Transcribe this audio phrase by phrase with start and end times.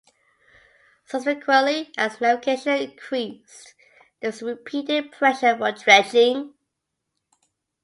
[1.05, 3.75] Subsequently, as navigation increased,
[4.19, 6.55] there was repeated pressure for dredging.